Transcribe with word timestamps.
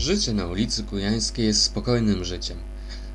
Życie 0.00 0.34
na 0.34 0.46
ulicy 0.46 0.82
Kujańskiej 0.82 1.46
jest 1.46 1.62
spokojnym 1.62 2.24
życiem. 2.24 2.58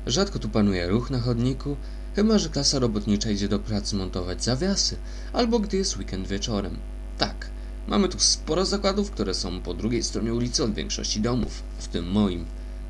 Rzadko 0.06 0.38
tu 0.38 0.48
panuje 0.48 0.88
ruch 0.88 1.10
na 1.10 1.20
chodniku, 1.20 1.76
chyba 2.16 2.38
że 2.38 2.48
klasa 2.48 2.78
robotnicza 2.78 3.30
idzie 3.30 3.48
do 3.48 3.58
pracy 3.58 3.96
montować 3.96 4.44
zawiasy, 4.44 4.96
albo 5.32 5.58
gdy 5.58 5.76
jest 5.76 5.96
weekend 5.96 6.28
wieczorem. 6.28 6.76
Tak, 7.18 7.50
mamy 7.88 8.08
tu 8.08 8.18
sporo 8.18 8.66
zakładów, 8.66 9.10
które 9.10 9.34
są 9.34 9.60
po 9.60 9.74
drugiej 9.74 10.02
stronie 10.02 10.34
ulicy 10.34 10.64
od 10.64 10.74
większości 10.74 11.20
domów, 11.20 11.62
w 11.78 11.88
tym 11.88 12.10
moim. 12.10 12.44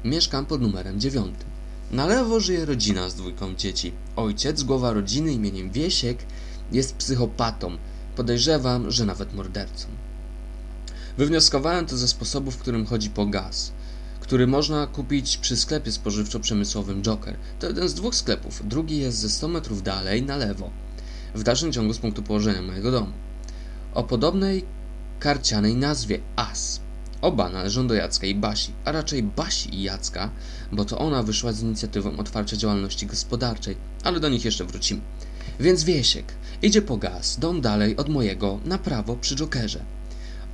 Mieszkam 0.04 0.46
pod 0.46 0.62
numerem 0.62 1.00
dziewiątym. 1.00 1.48
Na 1.90 2.06
lewo 2.06 2.40
żyje 2.40 2.64
rodzina 2.64 3.10
z 3.10 3.14
dwójką 3.14 3.54
dzieci. 3.54 3.92
Ojciec, 4.16 4.62
głowa 4.62 4.92
rodziny 4.92 5.32
imieniem 5.32 5.70
Wiesiek, 5.70 6.18
jest 6.72 6.96
psychopatą. 6.96 7.76
Podejrzewam, 8.16 8.90
że 8.90 9.04
nawet 9.04 9.34
mordercą. 9.34 9.86
Wywnioskowałem 11.18 11.86
to 11.86 11.96
ze 11.96 12.08
sposobu, 12.08 12.50
w 12.50 12.58
którym 12.58 12.86
chodzi 12.86 13.10
po 13.10 13.26
gaz, 13.26 13.72
który 14.26 14.46
można 14.46 14.86
kupić 14.86 15.36
przy 15.36 15.56
sklepie 15.56 15.90
spożywczo-przemysłowym 15.90 17.02
Joker. 17.02 17.36
To 17.58 17.66
jeden 17.66 17.88
z 17.88 17.94
dwóch 17.94 18.14
sklepów, 18.14 18.68
drugi 18.68 18.98
jest 18.98 19.18
ze 19.18 19.30
100 19.30 19.48
metrów 19.48 19.82
dalej, 19.82 20.22
na 20.22 20.36
lewo, 20.36 20.70
w 21.34 21.42
dalszym 21.42 21.72
ciągu 21.72 21.92
z 21.92 21.98
punktu 21.98 22.22
położenia 22.22 22.62
mojego 22.62 22.90
domu. 22.90 23.12
O 23.94 24.04
podobnej 24.04 24.64
karcianej 25.20 25.74
nazwie 25.74 26.20
AS. 26.36 26.80
Oba 27.20 27.48
należą 27.48 27.86
do 27.86 27.94
Jacka 27.94 28.26
i 28.26 28.34
Basi, 28.34 28.72
a 28.84 28.92
raczej 28.92 29.22
Basi 29.22 29.74
i 29.74 29.82
Jacka, 29.82 30.30
bo 30.72 30.84
to 30.84 30.98
ona 30.98 31.22
wyszła 31.22 31.52
z 31.52 31.62
inicjatywą 31.62 32.16
otwarcia 32.16 32.56
działalności 32.56 33.06
gospodarczej, 33.06 33.76
ale 34.04 34.20
do 34.20 34.28
nich 34.28 34.44
jeszcze 34.44 34.64
wrócimy. 34.64 35.00
Więc 35.60 35.84
Wiesiek 35.84 36.32
idzie 36.62 36.82
po 36.82 36.96
gaz, 36.96 37.38
dom 37.38 37.60
dalej 37.60 37.96
od 37.96 38.08
mojego, 38.08 38.60
na 38.64 38.78
prawo 38.78 39.16
przy 39.16 39.36
Jokerze. 39.36 39.84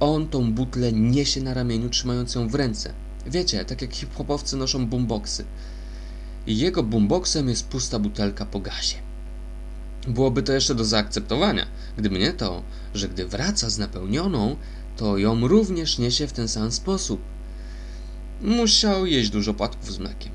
On 0.00 0.28
tą 0.28 0.52
butlę 0.52 0.92
niesie 0.92 1.40
na 1.40 1.54
ramieniu, 1.54 1.88
trzymając 1.88 2.34
ją 2.34 2.48
w 2.48 2.54
ręce. 2.54 2.92
Wiecie, 3.26 3.64
tak 3.64 3.82
jak 3.82 3.94
hip-hopowcy 3.94 4.56
noszą 4.56 4.86
boomboxy. 4.86 5.44
I 6.46 6.58
jego 6.58 6.82
boomboxem 6.82 7.48
jest 7.48 7.66
pusta 7.66 7.98
butelka 7.98 8.46
po 8.46 8.60
gazie. 8.60 8.96
Byłoby 10.08 10.42
to 10.42 10.52
jeszcze 10.52 10.74
do 10.74 10.84
zaakceptowania, 10.84 11.66
gdyby 11.98 12.18
nie 12.18 12.32
to, 12.32 12.62
że 12.94 13.08
gdy 13.08 13.26
wraca 13.26 13.70
z 13.70 13.78
napełnioną, 13.78 14.56
to 14.96 15.18
ją 15.18 15.48
również 15.48 15.98
niesie 15.98 16.26
w 16.26 16.32
ten 16.32 16.48
sam 16.48 16.72
sposób. 16.72 17.20
Musiał 18.42 19.06
jeść 19.06 19.30
dużo 19.30 19.54
płatków 19.54 19.92
z 19.92 19.98
mlekiem. 19.98 20.32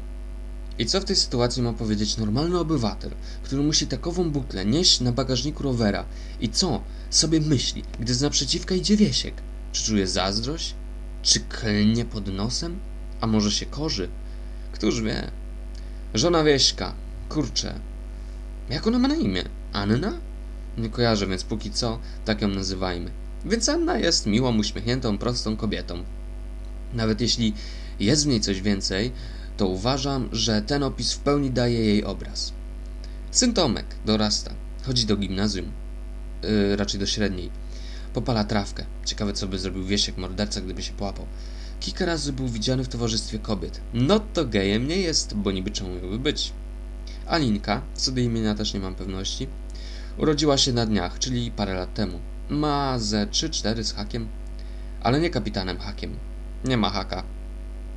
I 0.79 0.85
co 0.85 1.01
w 1.01 1.05
tej 1.05 1.15
sytuacji 1.15 1.61
ma 1.61 1.73
powiedzieć 1.73 2.17
normalny 2.17 2.59
obywatel, 2.59 3.11
który 3.43 3.63
musi 3.63 3.87
takową 3.87 4.31
butlę 4.31 4.65
nieść 4.65 4.99
na 4.99 5.11
bagażniku 5.11 5.63
rowera? 5.63 6.05
I 6.41 6.49
co 6.49 6.81
sobie 7.09 7.41
myśli, 7.41 7.83
gdy 7.99 8.13
z 8.13 8.21
naprzeciwka 8.21 8.75
idzie 8.75 8.97
Wiesiek? 8.97 9.33
Czy 9.71 9.83
czuje 9.83 10.07
zazdrość? 10.07 10.75
Czy 11.21 11.39
klnie 11.39 12.05
pod 12.05 12.27
nosem? 12.27 12.79
A 13.21 13.27
może 13.27 13.51
się 13.51 13.65
korzy? 13.65 14.09
Któż 14.71 15.01
wie? 15.01 15.31
Żona 16.13 16.43
Wieśka. 16.43 16.93
Kurczę. 17.29 17.79
Jak 18.69 18.87
ona 18.87 18.99
ma 18.99 19.07
na 19.07 19.15
imię? 19.15 19.43
Anna? 19.73 20.13
Nie 20.77 20.89
kojarzę, 20.89 21.27
więc 21.27 21.43
póki 21.43 21.71
co 21.71 21.99
tak 22.25 22.41
ją 22.41 22.47
nazywajmy. 22.47 23.11
Więc 23.45 23.69
Anna 23.69 23.97
jest 23.97 24.25
miłą, 24.25 24.57
uśmiechniętą, 24.57 25.17
prostą 25.17 25.57
kobietą. 25.57 26.03
Nawet 26.93 27.21
jeśli 27.21 27.53
jest 27.99 28.23
w 28.23 28.27
niej 28.27 28.41
coś 28.41 28.61
więcej, 28.61 29.11
to 29.57 29.67
uważam, 29.67 30.29
że 30.31 30.61
ten 30.61 30.83
opis 30.83 31.13
w 31.13 31.19
pełni 31.19 31.51
daje 31.51 31.85
jej 31.85 32.03
obraz. 32.03 32.53
Syn 33.31 33.53
Tomek 33.53 33.85
dorasta, 34.05 34.53
chodzi 34.85 35.05
do 35.05 35.17
gimnazjum, 35.17 35.71
yy, 36.43 36.75
raczej 36.75 36.99
do 36.99 37.05
średniej. 37.05 37.49
Popala 38.17 38.43
trawkę. 38.43 38.85
Ciekawe, 39.05 39.33
co 39.33 39.47
by 39.47 39.59
zrobił 39.59 39.83
Wiesiek 39.83 40.17
morderca, 40.17 40.61
gdyby 40.61 40.83
się 40.83 40.93
połapał. 40.93 41.25
Kilka 41.79 42.05
razy 42.05 42.33
był 42.33 42.47
widziany 42.47 42.83
w 42.83 42.87
towarzystwie 42.87 43.39
kobiet. 43.39 43.81
No 43.93 44.19
to 44.19 44.45
gejem 44.45 44.87
nie 44.87 44.97
jest, 44.97 45.35
bo 45.35 45.51
niby 45.51 45.71
czemu 45.71 45.89
miałby 45.89 46.19
być. 46.19 46.53
Alinka, 47.27 47.81
co 47.93 48.11
do 48.11 48.21
imienia 48.21 48.55
też 48.55 48.73
nie 48.73 48.79
mam 48.79 48.95
pewności, 48.95 49.47
urodziła 50.17 50.57
się 50.57 50.73
na 50.73 50.85
dniach, 50.85 51.19
czyli 51.19 51.51
parę 51.51 51.73
lat 51.73 51.93
temu. 51.93 52.19
Ma 52.49 52.99
ze 52.99 53.27
3-4 53.27 53.83
z 53.83 53.93
hakiem, 53.93 54.27
ale 55.01 55.19
nie 55.19 55.29
kapitanem 55.29 55.77
hakiem. 55.77 56.15
Nie 56.65 56.77
ma 56.77 56.89
haka. 56.89 57.23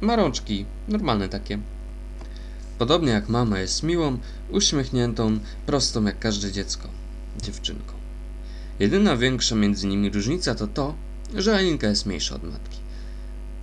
Ma 0.01 0.17
rączki, 0.17 0.67
normalne 0.89 1.29
takie. 1.29 1.59
Podobnie 2.79 3.13
jak 3.13 3.29
mama 3.29 3.59
jest 3.59 3.83
miłą, 3.83 4.19
uśmiechniętą, 4.51 5.39
prostą 5.67 6.05
jak 6.05 6.19
każde 6.19 6.53
dziecko. 6.53 6.89
Dziewczynką. 7.43 8.00
Jedyna 8.81 9.17
większa 9.17 9.57
między 9.57 9.87
nimi 9.87 10.11
różnica 10.11 10.55
to 10.55 10.67
to, 10.67 10.95
że 11.35 11.57
Alinka 11.57 11.87
jest 11.87 12.07
mniejsza 12.07 12.35
od 12.35 12.43
matki. 12.43 12.79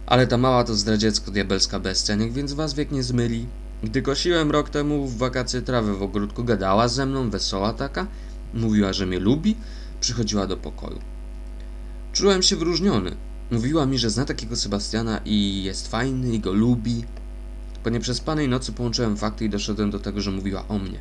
Ale 0.05 0.27
ta 0.27 0.37
mała 0.37 0.63
to 0.63 0.75
zdradziecko 0.75 1.31
diabelska 1.31 1.79
bestia, 1.79 2.15
niech 2.15 2.33
więc 2.33 2.53
was 2.53 2.73
wiek 2.73 2.91
nie 2.91 3.03
zmyli. 3.03 3.45
Gdy 3.83 4.01
kosiłem 4.01 4.51
rok 4.51 4.69
temu 4.69 5.07
w 5.07 5.17
wakacje 5.17 5.61
trawy 5.61 5.97
w 5.97 6.03
ogródku, 6.03 6.43
gadała 6.43 6.87
ze 6.87 7.05
mną, 7.05 7.29
wesoła 7.29 7.73
taka, 7.73 8.07
mówiła, 8.53 8.93
że 8.93 9.05
mnie 9.05 9.19
lubi, 9.19 9.55
przychodziła 10.01 10.47
do 10.47 10.57
pokoju. 10.57 10.99
Czułem 12.13 12.43
się 12.43 12.55
wyróżniony. 12.55 13.15
Mówiła 13.51 13.85
mi, 13.85 13.99
że 13.99 14.09
zna 14.09 14.25
takiego 14.25 14.55
Sebastiana 14.55 15.21
i 15.25 15.63
jest 15.63 15.87
fajny 15.87 16.33
i 16.33 16.39
go 16.39 16.53
lubi. 16.53 17.03
Po 17.83 17.89
nieprzespanej 17.89 18.47
nocy 18.47 18.71
połączyłem 18.71 19.17
fakty 19.17 19.45
i 19.45 19.49
doszedłem 19.49 19.91
do 19.91 19.99
tego, 19.99 20.21
że 20.21 20.31
mówiła 20.31 20.67
o 20.67 20.79
mnie. 20.79 20.99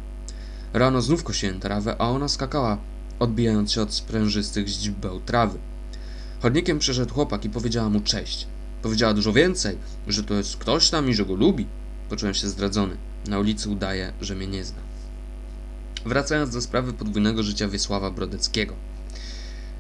Rano 0.73 1.03
znów 1.03 1.25
kosiłem 1.25 1.61
trawę, 1.61 1.97
a 1.99 2.11
ona 2.11 2.29
skakała 2.29 2.79
odbijając 3.19 3.73
się 3.73 3.83
od 3.83 3.95
sprężystych 3.95 4.69
źdźbeł 4.69 5.21
trawy. 5.21 5.59
Chodnikiem 6.43 6.79
przeszedł 6.79 7.15
chłopak 7.15 7.45
i 7.45 7.51
powiedziała 7.51 7.89
mu 7.89 8.01
cześć. 8.01 8.47
Powiedziała 8.83 9.15
dużo 9.15 9.33
więcej, 9.33 9.79
że 10.09 10.25
to 10.25 10.35
jest 10.35 10.57
ktoś 10.57 10.91
tam 10.91 11.09
i 11.09 11.15
że 11.15 11.25
go 11.25 11.35
lubi. 11.35 11.67
Poczułem 12.09 12.35
się 12.35 12.49
zdradzony. 12.49 12.97
Na 13.29 13.39
ulicy 13.39 13.71
udaje, 13.71 14.13
że 14.21 14.35
mnie 14.35 14.47
nie 14.47 14.65
zna. 14.65 14.79
Wracając 16.07 16.51
do 16.51 16.61
sprawy 16.61 16.93
podwójnego 16.93 17.43
życia 17.43 17.69
Wiesława 17.69 18.11
Brodeckiego. 18.11 18.75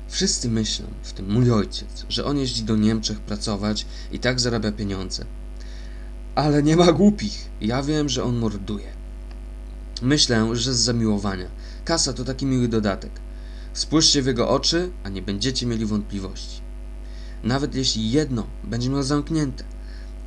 Wszyscy 0.08 0.48
myślą, 0.48 0.86
w 1.02 1.12
tym 1.12 1.32
mój 1.32 1.50
ojciec, 1.50 2.06
że 2.08 2.24
on 2.24 2.38
jeździ 2.38 2.62
do 2.62 2.76
Niemczech 2.76 3.20
pracować 3.20 3.86
i 4.12 4.18
tak 4.18 4.40
zarabia 4.40 4.72
pieniądze. 4.72 5.24
Ale 6.34 6.62
nie 6.62 6.76
ma 6.76 6.92
głupich. 6.92 7.50
Ja 7.60 7.82
wiem, 7.82 8.08
że 8.08 8.24
on 8.24 8.36
morduje. 8.36 8.92
Myślę, 10.02 10.56
że 10.56 10.74
z 10.74 10.78
zamiłowania. 10.78 11.48
Kasa 11.84 12.12
to 12.12 12.24
taki 12.24 12.46
miły 12.46 12.68
dodatek. 12.68 13.10
Spójrzcie 13.76 14.22
w 14.22 14.26
jego 14.26 14.48
oczy, 14.48 14.90
a 15.04 15.08
nie 15.08 15.22
będziecie 15.22 15.66
mieli 15.66 15.86
wątpliwości. 15.86 16.60
Nawet 17.44 17.74
jeśli 17.74 18.10
jedno 18.10 18.46
będzie 18.64 18.90
miał 18.90 19.02
zamknięte, 19.02 19.64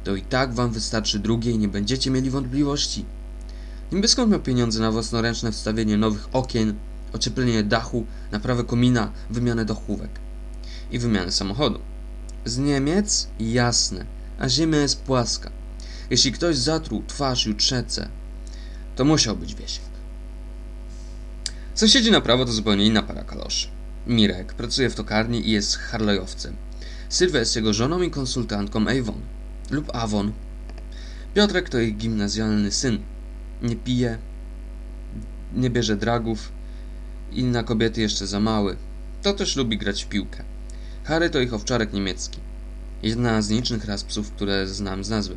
to 0.03 0.15
i 0.15 0.21
tak 0.21 0.53
wam 0.53 0.71
wystarczy 0.71 1.19
drugie 1.19 1.51
i 1.51 1.57
nie 1.57 1.67
będziecie 1.67 2.11
mieli 2.11 2.29
wątpliwości. 2.29 3.05
Niby 3.91 4.07
skąd 4.07 4.31
miał 4.31 4.39
pieniądze 4.39 4.79
na 4.79 4.91
własnoręczne 4.91 5.51
wstawienie 5.51 5.97
nowych 5.97 6.27
okien, 6.33 6.75
ocieplenie 7.13 7.63
dachu, 7.63 8.05
naprawę 8.31 8.63
komina, 8.63 9.11
wymianę 9.29 9.65
dochówek 9.65 10.11
i 10.91 10.99
wymianę 10.99 11.31
samochodu? 11.31 11.79
Z 12.45 12.57
Niemiec? 12.57 13.27
Jasne, 13.39 14.05
a 14.39 14.49
ziemia 14.49 14.77
jest 14.77 15.01
płaska. 15.01 15.51
Jeśli 16.09 16.31
ktoś 16.31 16.57
zatruł 16.57 17.03
twarz 17.07 17.45
jutrzece, 17.45 18.09
to 18.95 19.05
musiał 19.05 19.37
być 19.37 19.55
Wiesiek. 19.55 19.88
Sąsiedzi 21.79 22.11
na 22.11 22.21
prawo 22.21 22.45
to 22.45 22.51
zupełnie 22.51 22.85
inna 22.85 23.03
para 23.03 23.23
kaloszy. 23.23 23.67
Mirek 24.07 24.53
pracuje 24.53 24.89
w 24.89 24.95
tokarni 24.95 25.47
i 25.47 25.51
jest 25.51 25.77
harlejowcem. 25.77 26.55
Sylwia 27.09 27.39
jest 27.39 27.55
jego 27.55 27.73
żoną 27.73 28.01
i 28.01 28.11
konsultantką 28.11 28.79
Avon 28.87 29.21
lub 29.71 29.95
Avon. 29.95 30.31
Piotrek 31.33 31.69
to 31.69 31.79
ich 31.79 31.97
gimnazjalny 31.97 32.71
syn. 32.71 32.99
Nie 33.61 33.75
pije, 33.75 34.17
nie 35.55 35.69
bierze 35.69 35.97
dragów 35.97 36.51
i 37.31 37.43
na 37.43 37.63
kobiety 37.63 38.01
jeszcze 38.01 38.27
za 38.27 38.39
mały. 38.39 38.77
To 39.21 39.33
też 39.33 39.55
lubi 39.55 39.77
grać 39.77 40.03
w 40.03 40.07
piłkę. 40.07 40.43
Harry 41.03 41.29
to 41.29 41.39
ich 41.39 41.53
owczarek 41.53 41.93
niemiecki. 41.93 42.39
Jedna 43.03 43.41
z 43.41 43.49
nielicznych 43.49 43.85
ras 43.85 44.03
psów, 44.03 44.31
które 44.31 44.67
znam 44.67 45.03
z 45.03 45.09
nazwy. 45.09 45.35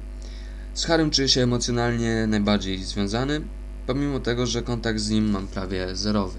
Z 0.74 0.84
Harrym 0.84 1.10
czuję 1.10 1.28
się 1.28 1.42
emocjonalnie 1.42 2.26
najbardziej 2.26 2.84
związany, 2.84 3.40
pomimo 3.86 4.20
tego, 4.20 4.46
że 4.46 4.62
kontakt 4.62 5.00
z 5.00 5.10
nim 5.10 5.30
mam 5.30 5.48
prawie 5.48 5.96
zerowy. 5.96 6.38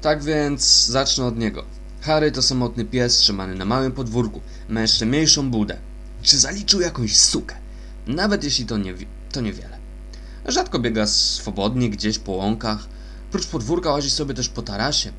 Tak 0.00 0.22
więc 0.22 0.86
zacznę 0.86 1.24
od 1.24 1.38
niego. 1.38 1.64
Harry 2.00 2.32
to 2.32 2.42
samotny 2.42 2.84
pies 2.84 3.16
trzymany 3.16 3.54
na 3.54 3.64
małym 3.64 3.92
podwórku, 3.92 4.40
ma 4.68 4.80
jeszcze 4.80 5.06
mniejszą 5.06 5.50
budę. 5.50 5.78
Czy 6.22 6.38
zaliczył 6.38 6.80
jakąś 6.80 7.16
sukę? 7.16 7.54
Nawet 8.06 8.44
jeśli 8.44 8.66
to, 8.66 8.78
nie, 8.78 8.94
to 9.32 9.40
niewiele. 9.40 9.78
Rzadko 10.46 10.78
biega 10.78 11.06
swobodnie 11.06 11.90
gdzieś 11.90 12.18
po 12.18 12.32
łąkach. 12.32 12.88
Prócz 13.30 13.46
podwórka 13.46 13.90
łazi 13.90 14.10
sobie 14.10 14.34
też 14.34 14.48
po 14.48 14.62
tarasie. 14.62 15.12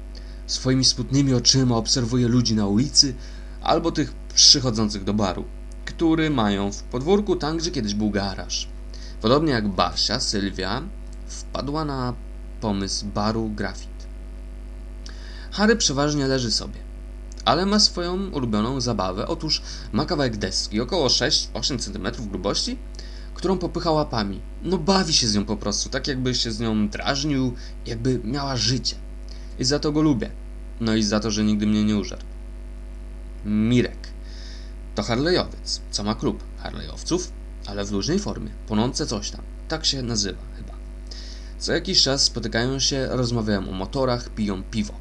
Swoimi 0.48 0.86
smutnymi 0.86 1.34
oczyma 1.34 1.76
obserwuje 1.76 2.28
ludzi 2.28 2.56
na 2.56 2.68
ulicy 2.68 3.14
albo 3.62 3.92
tych 3.92 4.14
przychodzących 4.36 5.04
do 5.04 5.14
baru, 5.14 5.46
który 5.86 6.30
mają 6.30 6.72
w 6.72 6.84
podwórku 6.84 7.36
tam, 7.36 7.58
gdzie 7.58 7.72
kiedyś 7.72 7.94
był 7.94 8.10
garaż. 8.10 8.68
Podobnie 9.22 9.52
jak 9.52 9.68
Basia, 9.68 10.20
Sylwia 10.20 10.82
wpadła 11.54 11.86
na 11.86 12.14
pomysł 12.62 13.06
baru 13.06 13.50
Grafit. 13.50 14.08
Harry 15.52 15.76
przeważnie 15.76 16.28
leży 16.28 16.52
sobie, 16.52 16.80
ale 17.46 17.66
ma 17.66 17.80
swoją 17.80 18.30
ulubioną 18.30 18.82
zabawę. 18.82 19.28
Otóż 19.28 19.62
ma 19.92 20.06
kawałek 20.06 20.38
deski, 20.38 20.82
około 20.82 21.08
6-8 21.08 21.80
cm 21.80 22.30
grubości, 22.30 22.78
którą 23.34 23.58
popycha 23.58 23.92
łapami. 23.92 24.42
No 24.64 24.78
bawi 24.78 25.14
się 25.14 25.28
z 25.28 25.36
nią 25.36 25.46
po 25.46 25.58
prostu, 25.58 25.90
tak 25.90 26.08
jakby 26.08 26.36
się 26.36 26.52
z 26.52 26.60
nią 26.60 26.90
drażnił, 26.90 27.54
jakby 27.86 28.22
miała 28.24 28.56
życie. 28.56 28.96
I 29.60 29.66
za 29.66 29.80
to 29.80 29.92
go 29.92 30.02
lubię. 30.02 30.32
No 30.82 30.96
i 30.96 31.04
za 31.04 31.20
to, 31.20 31.32
że 31.32 31.44
nigdy 31.44 31.68
mnie 31.68 31.84
nie 31.84 31.98
użarł. 31.98 32.24
Mirek. 33.46 34.08
To 34.96 35.04
Harleyowiec, 35.04 35.82
co 35.92 36.04
ma 36.04 36.16
klub 36.16 36.44
Harleyowców, 36.58 37.32
ale 37.66 37.86
w 37.86 37.92
luźnej 37.92 38.20
formie, 38.20 38.52
płonące 38.68 39.06
coś 39.06 39.32
tam. 39.32 39.42
Tak 39.68 39.86
się 39.86 40.02
nazywa 40.02 40.42
chyba. 40.58 40.73
Co 41.64 41.74
jakiś 41.74 42.02
czas 42.02 42.24
spotykają 42.24 42.80
się, 42.80 43.08
rozmawiają 43.12 43.70
o 43.70 43.72
motorach, 43.72 44.30
piją 44.30 44.64
piwo, 44.64 44.94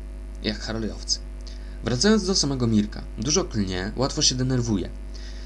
jak 0.42 0.60
Harleyowcy. 0.60 1.18
Wracając 1.84 2.26
do 2.26 2.34
samego 2.34 2.66
Mirka, 2.66 3.02
dużo 3.18 3.44
klnie, 3.44 3.92
łatwo 3.96 4.22
się 4.22 4.34
denerwuje. 4.34 4.90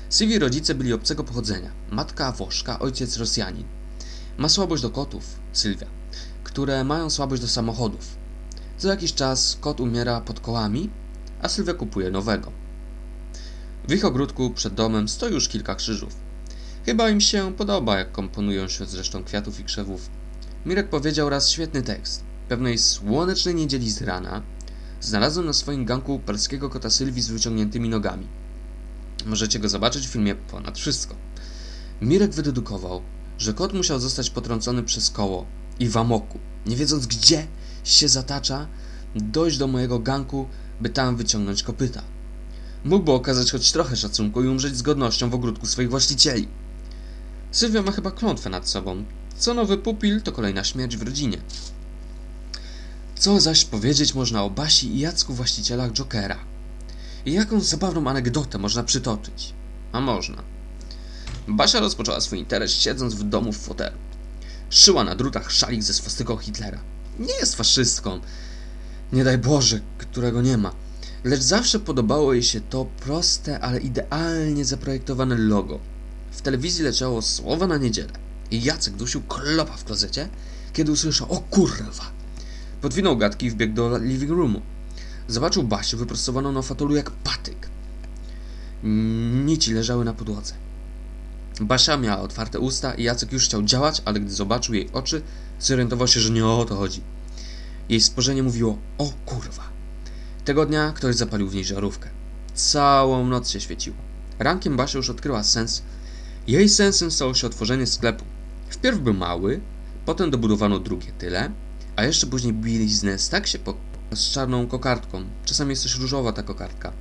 Sywi 0.09 0.39
rodzice 0.39 0.75
byli 0.75 0.93
obcego 0.93 1.25
pochodzenia. 1.25 1.71
Matka 1.91 2.33
Włoszka, 2.33 2.79
ojciec 2.79 3.17
Rosjanin. 3.17 3.65
Ma 4.39 4.49
słabość 4.49 4.83
do 4.83 4.91
kotów, 4.91 5.25
Sylwia, 5.53 5.87
które 6.45 6.85
mają 6.85 7.11
słabość 7.11 7.43
do 7.43 7.49
samochodów. 7.49 8.17
Co 8.79 8.89
jakiś 8.89 9.15
czas 9.15 9.59
kot 9.61 9.81
umiera 9.81 10.21
pod 10.21 10.41
kołami, 10.41 10.91
a 11.43 11.49
Sylwia 11.49 11.75
kupuje 11.75 12.11
nowego. 12.11 12.53
W 13.89 13.93
ich 13.93 14.05
ogródku 14.05 14.51
przed 14.51 14.75
domem 14.75 15.09
stoi 15.09 15.33
już 15.33 15.49
kilka 15.49 15.75
krzyżów. 15.75 16.17
Chyba 16.87 17.11
im 17.11 17.21
się 17.21 17.55
podoba, 17.55 17.99
jak 17.99 18.13
komponują 18.13 18.69
się 18.69 18.87
z 18.87 18.95
resztą 18.95 19.25
kwiatów 19.25 19.61
i 19.61 19.65
krzewów. 19.65 20.16
Mirek 20.67 20.89
powiedział 20.89 21.31
raz 21.31 21.51
świetny 21.51 21.83
tekst. 21.83 22.25
Pewnej 22.49 22.79
słonecznej 22.79 23.55
niedzieli 23.55 23.91
z 23.91 24.03
rana 24.03 24.43
znalazłem 25.01 25.47
na 25.47 25.53
swoim 25.53 25.85
ganku 25.85 26.19
polskiego 26.19 26.71
kota 26.71 26.91
Sylwii 26.91 27.23
z 27.23 27.29
wyciągniętymi 27.29 27.89
nogami. 27.89 28.27
Możecie 29.27 29.59
go 29.59 29.69
zobaczyć 29.69 30.09
w 30.09 30.11
filmie 30.11 30.35
Ponad 30.35 30.79
Wszystko. 30.79 31.15
Mirek 32.03 32.35
wydedukował, 32.35 33.03
że 33.39 33.55
kot 33.55 33.73
musiał 33.73 34.01
zostać 34.01 34.31
potrącony 34.31 34.83
przez 34.83 35.11
koło 35.11 35.47
i 35.79 35.89
w 35.89 35.97
amoku, 35.97 36.39
nie 36.67 36.77
wiedząc 36.77 37.07
gdzie 37.07 37.47
się 37.85 38.09
zatacza, 38.09 38.67
dojść 39.15 39.59
do 39.59 39.67
mojego 39.67 39.99
ganku, 39.99 40.49
by 40.81 40.89
tam 40.89 41.17
wyciągnąć 41.17 41.63
kopyta. 41.63 42.03
Mógłby 42.85 43.13
okazać 43.13 43.53
choć 43.53 43.73
trochę 43.73 43.97
szacunku 43.97 44.45
i 44.45 44.49
umrzeć 44.49 44.77
z 44.77 44.83
godnością 44.83 45.31
w 45.31 45.35
ogródku 45.35 45.67
swoich 45.67 45.91
właścicieli. 45.91 46.49
Sylwia 47.51 47.83
ma 47.83 47.93
chyba 47.93 48.11
klątwę 48.11 48.51
nad 48.51 48.69
sobą. 48.69 49.05
Co 49.39 49.55
nowy 49.55 49.79
pupil, 49.79 50.23
to 50.23 50.33
kolejna 50.33 50.65
śmierć 50.65 50.97
w 50.97 51.03
rodzinie. 51.03 51.39
Co 53.19 53.41
zaś 53.41 53.65
powiedzieć 53.65 54.15
można 54.15 54.43
o 54.43 54.51
Basi 54.51 54.87
i 54.87 55.01
Jacku 55.01 55.35
właścicielach 55.35 55.93
Jokera? 55.93 56.39
I 57.27 57.33
jaką 57.33 57.61
zabawną 57.61 58.11
anegdotę 58.11 58.59
można 58.59 58.83
przytoczyć? 58.83 59.55
A 59.93 60.01
można. 60.01 60.43
Basia 61.49 61.81
rozpoczęła 61.81 62.21
swój 62.21 62.39
interes 62.39 62.73
siedząc 62.73 63.15
w 63.15 63.23
domu 63.23 63.53
w 63.53 63.59
fotelu. 63.59 63.97
Szyła 64.71 65.05
na 65.05 65.15
drutach 65.15 65.53
szalik 65.53 65.83
ze 65.83 65.95
swastyką 65.95 66.37
Hitlera. 66.37 66.79
Nie 67.19 67.35
jest 67.35 67.55
faszystką. 67.55 68.21
Nie 69.13 69.25
daj 69.25 69.39
Boże, 69.39 69.81
którego 69.99 70.43
nie 70.43 70.57
ma. 70.57 70.73
Lecz 71.25 71.41
zawsze 71.41 71.81
podobało 71.81 72.33
jej 72.33 72.43
się 72.43 72.61
to 72.61 72.85
proste, 72.85 73.61
ale 73.61 73.81
idealnie 73.81 74.65
zaprojektowane 74.65 75.37
logo. 75.39 75.79
W 76.31 76.43
telewizji 76.43 76.85
leciało 76.85 77.23
słowa 77.23 77.67
na 77.67 77.77
niedzielę. 77.77 78.26
I 78.51 78.63
Jacek 78.63 78.95
dusił 78.95 79.23
klopa 79.23 79.77
w 79.77 79.85
klozecie, 79.85 80.29
kiedy 80.73 80.93
usłyszał 80.93 81.33
o 81.33 81.41
kurwa. 81.41 82.11
Podwinął 82.81 83.17
gadki 83.17 83.47
i 83.47 83.51
wbiegł 83.51 83.75
do 83.75 83.99
living 83.99 84.31
roomu. 84.31 84.63
Zobaczył 85.29 85.63
Basię 85.63 85.97
wyprostowaną 85.97 86.53
na 86.53 86.63
fotelu 86.63 86.97
jak 86.97 87.11
patyk. 87.11 87.69
Nici 89.45 89.73
leżały 89.73 90.05
na 90.05 90.13
podłodze. 90.13 90.55
Basia 91.61 91.97
miała 91.97 92.23
otwarte 92.23 92.61
usta 92.61 92.95
i 92.95 93.03
Jacek 93.03 93.33
już 93.33 93.45
chciał 93.45 93.63
działać, 93.63 94.03
ale 94.05 94.21
gdy 94.21 94.31
zobaczył 94.31 94.75
jej 94.75 94.93
oczy, 94.93 95.23
zorientował 95.61 96.09
się, 96.09 96.21
że 96.21 96.31
nie 96.31 96.47
o 96.47 96.65
to 96.65 96.77
chodzi. 96.77 97.01
Jej 97.89 98.01
spojrzenie 98.01 98.43
mówiło 98.43 98.79
o 98.99 99.13
kurwa. 99.27 99.63
Tego 100.45 100.67
dnia 100.67 100.93
ktoś 100.93 101.17
zapalił 101.17 101.49
w 101.49 101.55
niej 101.55 101.65
żarówkę. 101.65 102.09
Całą 102.55 103.27
noc 103.27 103.49
się 103.51 103.61
świeciło. 103.61 103.97
Rankiem 104.39 104.77
Basia 104.77 104.99
już 104.99 105.11
odkryła 105.11 105.43
sens. 105.43 105.83
Jej 106.47 106.69
sensem 106.69 107.11
stało 107.11 107.35
się 107.35 107.47
otworzenie 107.47 107.87
sklepu. 107.87 108.25
Wpierw 108.69 108.99
był 108.99 109.15
mały, 109.15 109.61
potem 110.05 110.31
dobudowano 110.31 110.79
drugie 110.79 111.13
tyle, 111.19 111.51
a 111.97 112.05
jeszcze 112.05 112.27
później 112.27 112.53
bieliznę 112.53 113.17
tak 113.31 113.47
się 113.47 113.59
po 113.59 113.75
z 114.15 114.31
czarną 114.31 114.67
kokardką. 114.67 115.25
Czasami 115.45 115.71
jest 115.71 115.83
też 115.83 115.99
różowa 115.99 116.33
ta 116.33 116.43
kokardka. 116.43 116.93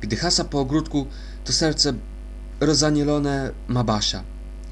Gdy 0.00 0.16
hasa 0.16 0.44
po 0.44 0.60
ogródku, 0.60 1.06
to 1.44 1.52
serce 1.52 1.94
rozanielone 2.60 3.52
ma 3.68 3.84
Basia. 3.84 4.22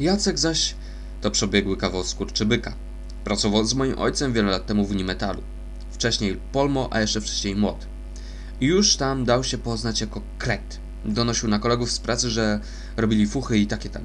Jacek 0.01 0.39
zaś 0.39 0.75
to 1.21 1.31
przebiegły 1.31 1.77
kawał 1.77 2.05
skurczybyka. 2.05 2.75
Pracował 3.25 3.65
z 3.65 3.75
moim 3.75 3.99
ojcem 3.99 4.33
wiele 4.33 4.51
lat 4.51 4.67
temu 4.67 4.87
w 4.87 4.91
Unimetalu. 4.91 5.43
Wcześniej 5.91 6.41
Polmo, 6.53 6.89
a 6.91 7.01
jeszcze 7.01 7.21
wcześniej 7.21 7.57
Młot. 7.57 7.87
I 8.61 8.67
już 8.67 8.97
tam 8.97 9.25
dał 9.25 9.45
się 9.45 9.59
poznać 9.59 10.01
jako 10.01 10.23
kret. 10.39 10.81
Donosił 11.05 11.49
na 11.49 11.59
kolegów 11.59 11.93
z 11.93 11.99
pracy, 11.99 12.31
że 12.31 12.61
robili 12.97 13.27
fuchy 13.27 13.59
i 13.59 13.67
takie 13.67 13.91
tam. 13.91 14.03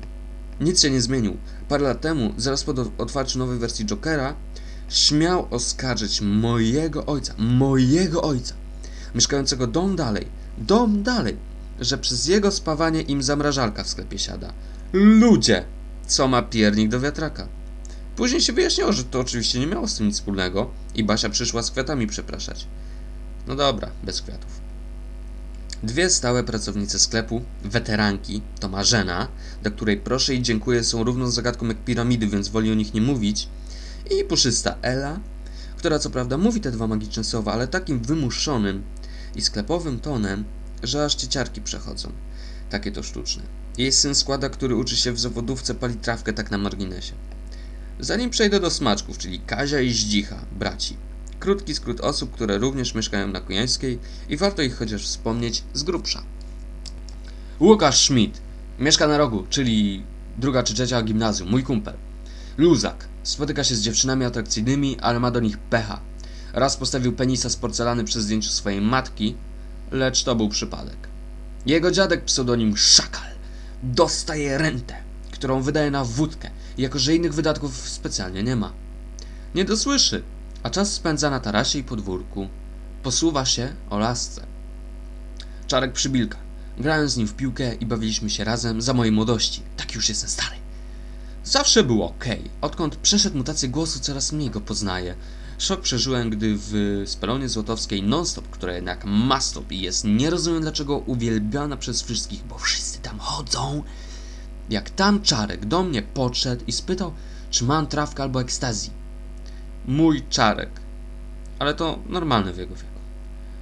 Nic 0.61 0.81
się 0.81 0.89
nie 0.89 1.01
zmienił. 1.01 1.37
Parę 1.69 1.83
lat 1.83 2.01
temu, 2.01 2.33
zaraz 2.37 2.63
po 2.63 2.73
otwarciu 2.97 3.39
nowej 3.39 3.59
wersji 3.59 3.85
Jokera, 3.85 4.35
śmiał 4.89 5.47
oskarżyć 5.49 6.21
mojego 6.21 7.05
ojca, 7.05 7.33
mojego 7.37 8.21
ojca, 8.21 8.53
mieszkającego 9.15 9.67
dom 9.67 9.95
dalej, 9.95 10.27
dom 10.57 11.03
dalej, 11.03 11.37
że 11.79 11.97
przez 11.97 12.27
jego 12.27 12.51
spawanie 12.51 13.01
im 13.01 13.23
zamrażalka 13.23 13.83
w 13.83 13.87
sklepie 13.89 14.19
siada. 14.19 14.53
Ludzie! 14.93 15.65
Co 16.07 16.27
ma 16.27 16.41
piernik 16.41 16.89
do 16.89 16.99
wiatraka? 16.99 17.47
Później 18.15 18.41
się 18.41 18.53
wyjaśniło, 18.53 18.93
że 18.93 19.03
to 19.03 19.19
oczywiście 19.19 19.59
nie 19.59 19.67
miało 19.67 19.87
z 19.87 19.95
tym 19.95 20.07
nic 20.07 20.15
wspólnego 20.15 20.71
i 20.95 21.03
Basia 21.03 21.29
przyszła 21.29 21.63
z 21.63 21.71
kwiatami 21.71 22.07
przepraszać. 22.07 22.67
No 23.47 23.55
dobra, 23.55 23.91
bez 24.03 24.21
kwiatów. 24.21 24.60
Dwie 25.83 26.09
stałe 26.09 26.43
pracownice 26.43 26.99
sklepu, 26.99 27.41
weteranki, 27.63 28.41
to 28.59 28.69
Marzena, 28.69 29.27
do 29.63 29.71
której 29.71 29.97
proszę 29.97 30.35
i 30.35 30.41
dziękuję 30.41 30.83
są 30.83 31.03
równą 31.03 31.31
zagadką 31.31 31.67
jak 31.67 31.77
piramidy, 31.77 32.27
więc 32.27 32.49
woli 32.49 32.71
o 32.71 32.75
nich 32.75 32.93
nie 32.93 33.01
mówić, 33.01 33.47
i 34.11 34.23
puszysta 34.23 34.75
Ela, 34.81 35.19
która 35.77 35.99
co 35.99 36.09
prawda 36.09 36.37
mówi 36.37 36.61
te 36.61 36.71
dwa 36.71 36.87
magiczne 36.87 37.23
słowa, 37.23 37.53
ale 37.53 37.67
takim 37.67 37.99
wymuszonym 37.99 38.83
i 39.35 39.41
sklepowym 39.41 39.99
tonem, 39.99 40.43
że 40.83 41.05
aż 41.05 41.15
cieciarki 41.15 41.61
przechodzą. 41.61 42.11
Takie 42.69 42.91
to 42.91 43.03
sztuczne. 43.03 43.43
Jej 43.77 43.91
syn 43.91 44.15
składa, 44.15 44.49
który 44.49 44.75
uczy 44.75 44.97
się 44.97 45.11
w 45.11 45.19
zawodówce 45.19 45.75
pali 45.75 45.95
trawkę 45.95 46.33
tak 46.33 46.51
na 46.51 46.57
marginesie. 46.57 47.13
Zanim 47.99 48.29
przejdę 48.29 48.59
do 48.59 48.69
smaczków, 48.69 49.17
czyli 49.17 49.39
Kazia 49.39 49.79
i 49.79 49.93
Zdzicha, 49.93 50.45
braci. 50.59 50.97
Krótki 51.41 51.75
skrót 51.75 52.01
osób, 52.01 52.31
które 52.31 52.57
również 52.57 52.95
mieszkają 52.95 53.27
na 53.27 53.41
Kujańskiej 53.41 53.99
i 54.29 54.37
warto 54.37 54.61
ich 54.61 54.77
chociaż 54.77 55.03
wspomnieć 55.03 55.63
z 55.73 55.83
grubsza. 55.83 56.23
Łukasz 57.59 57.99
Schmidt. 57.99 58.41
Mieszka 58.79 59.07
na 59.07 59.17
rogu, 59.17 59.45
czyli 59.49 60.03
druga 60.37 60.63
czy 60.63 60.73
trzecia 60.73 61.01
gimnazjum, 61.01 61.49
mój 61.49 61.63
kumpel. 61.63 61.93
Luzak. 62.57 63.07
Spotyka 63.23 63.63
się 63.63 63.75
z 63.75 63.81
dziewczynami 63.81 64.25
atrakcyjnymi, 64.25 64.99
ale 64.99 65.19
ma 65.19 65.31
do 65.31 65.39
nich 65.39 65.57
pecha. 65.57 65.99
Raz 66.53 66.77
postawił 66.77 67.13
penisa 67.13 67.49
z 67.49 67.55
porcelany 67.55 68.03
przy 68.03 68.21
zdjęciu 68.21 68.49
swojej 68.49 68.81
matki, 68.81 69.35
lecz 69.91 70.23
to 70.23 70.35
był 70.35 70.49
przypadek. 70.49 70.97
Jego 71.65 71.91
dziadek, 71.91 72.25
pseudonim 72.25 72.77
Szakal, 72.77 73.31
dostaje 73.83 74.57
rentę, 74.57 74.95
którą 75.31 75.61
wydaje 75.61 75.91
na 75.91 76.05
wódkę, 76.05 76.49
jako 76.77 76.99
że 76.99 77.15
innych 77.15 77.33
wydatków 77.33 77.89
specjalnie 77.89 78.43
nie 78.43 78.55
ma. 78.55 78.73
Nie 79.55 79.65
dosłyszy, 79.65 80.23
a 80.63 80.69
czas 80.69 80.93
spędza 80.93 81.29
na 81.29 81.39
tarasie 81.39 81.79
i 81.79 81.83
podwórku. 81.83 82.47
Posuwa 83.03 83.45
się 83.45 83.73
o 83.89 83.99
lasce. 83.99 84.45
Czarek 85.67 85.93
przybilka. 85.93 86.37
Grałem 86.77 87.09
z 87.09 87.17
nim 87.17 87.27
w 87.27 87.33
piłkę 87.33 87.75
i 87.75 87.85
bawiliśmy 87.85 88.29
się 88.29 88.43
razem 88.43 88.81
za 88.81 88.93
mojej 88.93 89.11
młodości. 89.11 89.61
Tak 89.77 89.95
już 89.95 90.09
jestem 90.09 90.29
stary. 90.29 90.55
Zawsze 91.43 91.83
było 91.83 92.05
ok. 92.05 92.25
Odkąd 92.61 92.95
przeszedł 92.95 93.37
mutację 93.37 93.69
głosu, 93.69 93.99
coraz 93.99 94.31
mniej 94.31 94.49
go 94.49 94.61
poznaję. 94.61 95.15
Szok 95.57 95.81
przeżyłem, 95.81 96.29
gdy 96.29 96.55
w 96.57 97.03
Spelonie 97.05 97.49
Złotowskiej 97.49 98.03
non-stop, 98.03 98.49
która 98.49 98.73
jednak 98.73 99.05
ma 99.05 99.41
stop 99.41 99.71
i 99.71 99.81
jest, 99.81 100.05
nie 100.05 100.29
rozumiem 100.29 100.61
dlaczego 100.61 100.97
uwielbiana 100.97 101.77
przez 101.77 102.01
wszystkich, 102.01 102.43
bo 102.43 102.57
wszyscy 102.57 102.99
tam 102.99 103.19
chodzą. 103.19 103.83
Jak 104.69 104.89
tam 104.89 105.21
Czarek 105.21 105.65
do 105.65 105.83
mnie 105.83 106.01
podszedł 106.01 106.63
i 106.67 106.71
spytał, 106.71 107.13
czy 107.49 107.63
mam 107.63 107.87
trawkę 107.87 108.23
albo 108.23 108.41
ekstazji. 108.41 109.00
Mój 109.87 110.23
Czarek. 110.29 110.69
Ale 111.59 111.73
to 111.73 111.99
normalne 112.09 112.53
w 112.53 112.57
jego 112.57 112.75
wieku. 112.75 112.87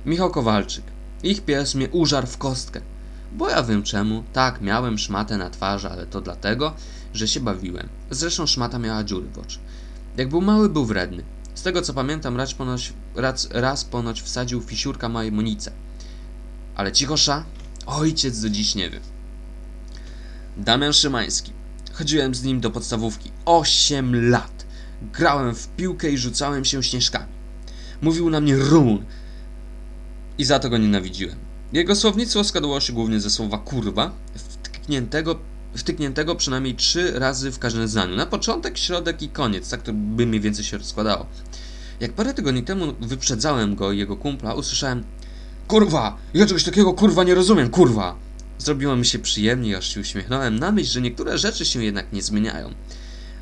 Michał 0.06 0.32
Kowalczyk. 0.32 0.84
Ich 1.24 1.42
pies 1.42 1.76
mnie 1.76 1.90
użarł 1.90 2.28
w 2.28 2.38
kostkę. 2.38 2.82
Bo 3.32 3.50
ja 3.50 3.64
wiem 3.64 3.84
czemu. 3.84 4.24
Tak, 4.34 4.62
miałem 4.62 4.98
szmatę 4.98 5.38
na 5.38 5.50
twarzy, 5.50 5.90
ale 5.90 6.06
to 6.06 6.22
dlatego, 6.22 6.74
że 7.14 7.28
się 7.28 7.40
bawiłem. 7.40 7.90
Zresztą 8.12 8.46
szmata 8.46 8.80
miała 8.80 9.04
dziury 9.04 9.28
w 9.34 9.38
oczy. 9.38 9.60
Jak 10.18 10.30
był 10.30 10.42
mały, 10.42 10.70
był 10.70 10.86
wredny. 10.86 11.24
Z 11.56 11.62
tego 11.62 11.82
co 11.82 11.94
pamiętam, 11.94 12.38
raz 12.38 12.54
ponoć, 12.54 12.94
raz, 13.16 13.48
raz 13.52 13.86
ponoć 13.86 14.22
wsadził 14.22 14.62
fisiurka 14.62 15.10
mojej 15.10 15.32
Monice. 15.32 15.72
ale 16.76 16.92
cichosza, 16.92 17.44
ojciec 17.86 18.42
do 18.42 18.50
dziś 18.50 18.76
nie 18.76 18.90
wie. 18.90 19.00
Damian 20.58 20.94
Szymański. 20.94 21.52
Chodziłem 21.94 22.36
z 22.36 22.44
nim 22.44 22.60
do 22.62 22.72
podstawówki. 22.72 23.32
8 23.46 24.30
lat. 24.30 24.59
Grałem 25.02 25.56
w 25.56 25.68
piłkę 25.68 26.12
i 26.12 26.18
rzucałem 26.18 26.66
się 26.66 26.84
śnieżkami. 26.84 27.32
Mówił 28.02 28.30
na 28.30 28.42
mnie 28.42 28.56
run. 28.56 29.06
I 30.38 30.46
za 30.46 30.60
to 30.60 30.70
go 30.70 30.78
nienawidziłem. 30.78 31.36
Jego 31.74 31.96
słownictwo 31.96 32.44
składało 32.44 32.80
się 32.80 32.94
głównie 32.94 33.20
ze 33.20 33.30
słowa 33.30 33.58
kurwa, 33.58 34.12
wtkniętego, 34.36 35.40
wtykniętego 35.76 36.36
przynajmniej 36.36 36.76
trzy 36.76 37.20
razy 37.20 37.52
w 37.52 37.60
każdym 37.60 37.88
zdaniu. 37.88 38.16
Na 38.16 38.26
początek, 38.26 38.78
środek 38.78 39.22
i 39.22 39.30
koniec, 39.30 39.70
tak 39.70 39.82
to 39.82 39.94
by 39.94 40.26
mniej 40.26 40.42
więcej 40.42 40.66
się 40.66 40.78
rozkładało. 40.78 41.26
Jak 42.00 42.14
parę 42.14 42.34
tygodni 42.34 42.64
temu 42.64 42.94
wyprzedzałem 43.02 43.76
go 43.76 43.92
i 43.92 43.98
jego 43.98 44.18
kumpla, 44.18 44.54
usłyszałem 44.54 45.04
Kurwa! 45.68 46.18
Ja 46.34 46.46
czegoś 46.46 46.64
takiego 46.64 46.94
kurwa 46.94 47.24
nie 47.24 47.36
rozumiem, 47.36 47.70
kurwa! 47.70 48.16
Zrobiło 48.58 48.96
mi 48.96 49.06
się 49.06 49.20
przyjemnie, 49.20 49.78
aż 49.78 49.94
się 49.94 50.02
uśmiechnąłem 50.02 50.60
na 50.60 50.72
myśl, 50.72 50.92
że 50.92 51.02
niektóre 51.02 51.38
rzeczy 51.38 51.66
się 51.66 51.84
jednak 51.84 52.14
nie 52.14 52.22
zmieniają. 52.22 52.74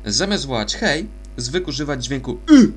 Zamiast 0.06 0.46
wołać 0.46 0.76
hej, 0.76 1.08
zwykł 1.38 1.70
używać 1.70 2.04
dźwięku 2.04 2.38
y. 2.50 2.72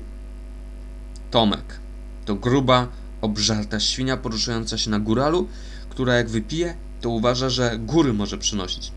Tomek. 1.30 1.80
To 2.24 2.34
gruba, 2.34 2.88
obżarta 3.20 3.80
świnia 3.80 4.16
poruszająca 4.16 4.78
się 4.78 4.90
na 4.90 4.98
góralu, 4.98 5.48
która 5.90 6.14
jak 6.14 6.28
wypije, 6.28 6.74
to 7.00 7.10
uważa, 7.10 7.50
że 7.50 7.78
góry 7.78 8.12
może 8.12 8.38
przynosić. 8.38 8.92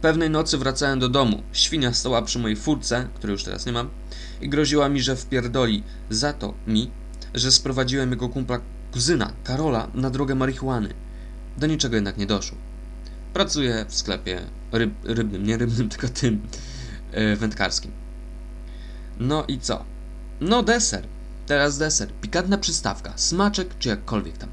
Pewnej 0.00 0.30
nocy 0.30 0.58
wracałem 0.58 0.98
do 0.98 1.08
domu. 1.08 1.42
Świnia 1.52 1.92
stała 1.92 2.22
przy 2.22 2.38
mojej 2.38 2.56
furce, 2.56 3.08
której 3.14 3.32
już 3.32 3.44
teraz 3.44 3.66
nie 3.66 3.72
mam, 3.72 3.88
i 4.40 4.48
groziła 4.48 4.88
mi, 4.88 5.00
że 5.00 5.16
wpierdoli 5.16 5.82
za 6.10 6.32
to 6.32 6.54
mi, 6.66 6.90
że 7.34 7.52
sprowadziłem 7.52 8.10
jego 8.10 8.28
kumpla 8.28 8.60
kuzyna, 8.92 9.32
Karola, 9.44 9.88
na 9.94 10.10
drogę 10.10 10.34
marihuany. 10.34 10.94
Do 11.58 11.66
niczego 11.66 11.94
jednak 11.94 12.16
nie 12.16 12.26
doszło. 12.26 12.58
Pracuję 13.32 13.84
w 13.88 13.94
sklepie 13.94 14.40
ryb, 14.72 14.90
rybnym, 15.04 15.46
nie 15.46 15.56
rybnym, 15.56 15.88
tylko 15.88 16.08
tym 16.08 16.40
yy, 17.12 17.36
wędkarskim. 17.36 18.07
No 19.18 19.44
i 19.48 19.58
co? 19.58 19.84
No 20.40 20.62
deser. 20.62 21.06
Teraz 21.46 21.78
deser. 21.78 22.08
Pikantna 22.20 22.58
przystawka, 22.58 23.12
smaczek 23.16 23.78
czy 23.78 23.88
jakkolwiek 23.88 24.38
tam. 24.38 24.48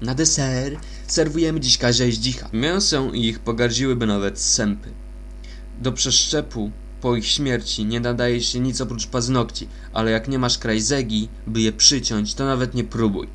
Na 0.00 0.14
deser 0.14 0.76
serwujemy 1.06 1.60
dziś 1.60 1.78
kazia 1.78 2.04
i 2.04 2.12
zdzicha. 2.12 2.48
Mięsę 2.52 3.10
ich 3.12 3.38
pogardziłyby 3.38 4.06
nawet 4.06 4.40
sępy. 4.40 4.90
Do 5.78 5.92
przeszczepu 5.92 6.70
po 7.00 7.16
ich 7.16 7.26
śmierci 7.26 7.84
nie 7.84 8.00
nadaje 8.00 8.42
się 8.42 8.60
nic 8.60 8.80
oprócz 8.80 9.06
paznokci, 9.06 9.68
ale 9.92 10.10
jak 10.10 10.28
nie 10.28 10.38
masz 10.38 10.58
krajzegi, 10.58 11.28
by 11.46 11.60
je 11.60 11.72
przyciąć, 11.72 12.34
to 12.34 12.44
nawet 12.44 12.74
nie 12.74 12.84
próbuj. 12.84 13.28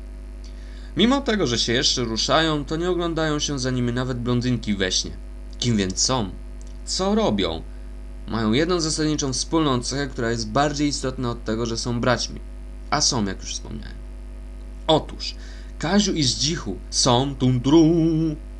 Mimo 0.96 1.20
tego, 1.20 1.46
że 1.46 1.58
się 1.58 1.72
jeszcze 1.72 2.04
ruszają, 2.04 2.64
to 2.64 2.76
nie 2.76 2.90
oglądają 2.90 3.38
się 3.38 3.58
za 3.58 3.70
nimi 3.70 3.92
nawet 3.92 4.18
blondynki 4.18 4.74
we 4.74 4.92
śnie. 4.92 5.10
Kim 5.58 5.76
więc 5.76 6.00
są? 6.00 6.30
Co 6.84 7.14
robią? 7.14 7.62
Mają 8.28 8.52
jedną 8.52 8.80
zasadniczą 8.80 9.32
wspólną 9.32 9.82
cechę, 9.82 10.06
która 10.06 10.30
jest 10.30 10.48
bardziej 10.48 10.88
istotna 10.88 11.30
od 11.30 11.44
tego, 11.44 11.66
że 11.66 11.78
są 11.78 12.00
braćmi. 12.00 12.40
A 12.90 13.00
są, 13.00 13.24
jak 13.24 13.40
już 13.40 13.52
wspomniałem. 13.54 13.96
Otóż, 14.86 15.34
Kaziu 15.78 16.12
i 16.12 16.22
Zdzichu 16.22 16.76
są 16.90 17.34
tundru 17.34 17.84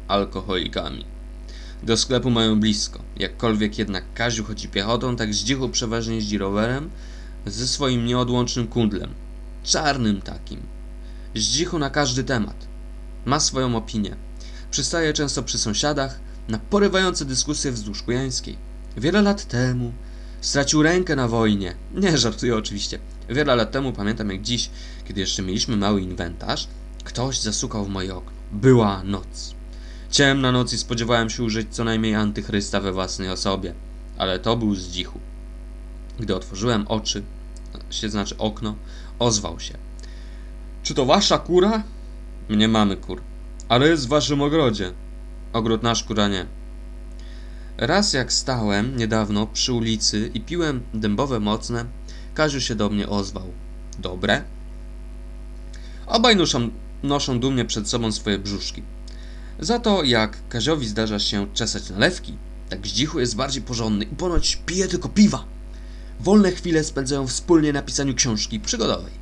alkoholikami. 0.09 1.05
Do 1.83 1.97
sklepu 1.97 2.31
mają 2.31 2.61
blisko. 2.61 3.01
Jakkolwiek 3.17 3.79
jednak 3.79 4.05
Kaziu 4.15 4.45
chodzi 4.45 4.69
piechotą, 4.69 5.17
tak 5.17 5.35
Zdzichu 5.35 5.69
przeważnie 5.69 6.15
jeździ 6.15 6.39
rowerem 6.39 6.91
ze 7.47 7.69
swoim 7.69 8.07
nieodłącznym 8.07 8.67
kundlem. 8.67 9.15
Czarnym 9.65 10.23
takim. 10.23 10.61
Zdzichu 11.35 11.79
na 11.79 11.91
każdy 11.91 12.25
temat. 12.25 12.67
Ma 13.25 13.41
swoją 13.41 13.77
opinię. 13.77 14.17
Przystaje 14.71 15.13
często 15.13 15.43
przy 15.43 15.59
sąsiadach 15.59 16.21
na 16.49 16.59
porywające 16.59 17.25
dyskusje 17.25 17.73
wzdłuż 17.73 18.03
Kujańskiej. 18.03 18.66
Wiele 18.97 19.23
lat 19.23 19.45
temu 19.45 19.93
stracił 20.41 20.83
rękę 20.83 21.17
na 21.17 21.29
wojnie. 21.29 21.75
Nie, 21.95 22.19
żartuję 22.19 22.57
oczywiście. 22.57 22.99
Wiele 23.29 23.57
lat 23.57 23.71
temu, 23.71 23.93
pamiętam 23.93 24.31
jak 24.31 24.43
dziś, 24.43 24.71
kiedy 25.05 25.21
jeszcze 25.21 25.43
mieliśmy 25.43 25.77
mały 25.77 26.01
inwentarz, 26.01 26.69
ktoś 27.05 27.41
zasukał 27.41 27.85
w 27.85 27.89
moje 27.89 28.15
okno. 28.15 28.33
Była 28.53 29.03
noc. 29.05 29.55
Ciemna 30.11 30.53
noc 30.53 30.73
i 30.73 30.79
spodziewałem 30.79 31.31
się 31.31 31.43
użyć 31.43 31.69
co 31.71 31.85
najmniej 31.85 32.15
antychrysta 32.15 32.81
we 32.81 32.93
własnej 32.93 33.31
osobie. 33.31 33.75
Ale 34.19 34.39
to 34.39 34.57
był 34.57 34.75
zdzichu. 34.75 35.21
Gdy 36.19 36.37
otworzyłem 36.37 36.89
oczy, 36.89 37.23
się 37.91 38.11
znaczy 38.11 38.39
okno, 38.39 38.77
ozwał 39.19 39.61
się. 39.61 39.79
Czy 40.83 40.95
to 40.95 41.07
wasza 41.07 41.39
kura? 41.39 41.83
Nie 42.51 42.69
mamy 42.69 42.97
kur. 42.97 43.21
Ale 43.69 43.89
jest 43.89 44.07
w 44.07 44.09
waszym 44.09 44.43
ogrodzie. 44.43 44.93
Ogród 45.53 45.83
nasz 45.83 46.05
kura 46.05 46.29
nie. 46.29 46.47
Raz 47.79 48.13
jak 48.13 48.33
stałem 48.33 48.97
niedawno 48.97 49.47
przy 49.47 49.73
ulicy 49.73 50.31
i 50.35 50.41
piłem 50.41 50.81
dębowe 50.95 51.41
mocne, 51.41 51.85
Kaziu 52.35 52.61
się 52.61 52.75
do 52.75 52.89
mnie 52.89 53.09
ozwał. 53.09 53.53
Dobre? 53.99 54.43
Obaj 56.07 56.37
noszą, 56.37 56.71
noszą 57.03 57.41
dumnie 57.41 57.65
przed 57.65 57.89
sobą 57.89 58.13
swoje 58.13 58.39
brzuszki. 58.39 58.83
Za 59.59 59.79
to 59.79 60.05
jak 60.05 60.49
Kaziowi 60.49 60.87
zdarza 60.89 61.19
się 61.19 61.47
czesać 61.55 61.91
nalewki, 61.91 62.37
tak 62.69 62.87
Zdzichu 62.87 63.21
jest 63.21 63.37
bardziej 63.37 63.63
porządny 63.63 64.05
i 64.05 64.17
ponoć 64.17 64.59
pije 64.67 64.89
tylko 64.89 65.09
piwa. 65.09 65.45
Wolne 66.21 66.53
chwile 66.53 66.85
spędzają 66.85 67.27
wspólnie 67.27 67.73
na 67.73 67.83
pisaniu 67.83 68.15
książki 68.15 68.61
przygodowej. 68.61 69.13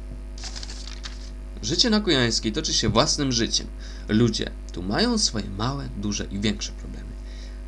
Życie 1.63 1.91
na 1.91 2.01
Kujańskiej 2.01 2.53
toczy 2.53 2.75
się 2.75 2.89
własnym 2.89 3.33
życiem. 3.33 3.67
Ludzie 4.09 4.51
tu 4.73 4.83
mają 4.83 5.19
swoje 5.19 5.51
małe, 5.59 5.89
duże 5.97 6.25
i 6.25 6.41
większe 6.41 6.73
problemy. 6.73 7.14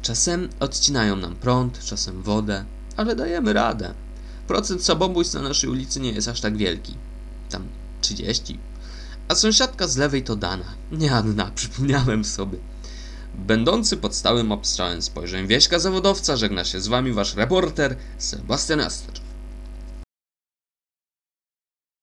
Czasem 0.07 0.49
odcinają 0.61 1.17
nam 1.17 1.37
prąd, 1.37 1.85
czasem 1.85 2.23
wodę, 2.23 2.65
ale 2.97 3.17
dajemy 3.17 3.53
radę. 3.53 3.95
Procent 4.47 4.85
samobójstw 4.85 5.35
na 5.35 5.43
naszej 5.43 5.71
ulicy 5.71 6.01
nie 6.01 6.13
jest 6.13 6.29
aż 6.29 6.41
tak 6.41 6.57
wielki. 6.57 6.95
Tam 7.51 7.69
30. 8.01 8.59
A 9.29 9.35
sąsiadka 9.35 9.89
z 9.89 9.97
lewej 9.97 10.25
to 10.25 10.37
Dana. 10.37 10.65
Nie 10.93 11.13
Anna, 11.13 11.51
przypomniałem 11.55 12.25
sobie. 12.25 12.59
Będący 13.35 13.97
pod 13.97 14.15
stałym 14.15 14.53
obstrzałem 14.53 15.03
spojrzeń 15.03 15.47
wieśka 15.47 15.79
zawodowca 15.79 16.37
żegna 16.37 16.65
się 16.65 16.81
z 16.81 16.89
wami 16.89 17.13
wasz 17.13 17.35
reporter 17.35 17.97
Sebastian 18.19 18.81
Aster. 18.81 19.15